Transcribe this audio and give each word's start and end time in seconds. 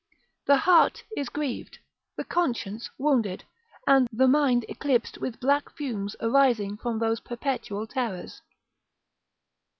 The 0.47 0.57
heart 0.57 1.03
is 1.15 1.29
grieved, 1.29 1.77
the 2.17 2.23
conscience 2.23 2.89
wounded, 2.97 3.43
the 3.85 4.27
mind 4.27 4.65
eclipsed 4.67 5.19
with 5.19 5.39
black 5.39 5.69
fumes 5.77 6.15
arising 6.19 6.77
from 6.77 6.97
those 6.97 7.19
perpetual 7.19 7.85
terrors. 7.85 8.41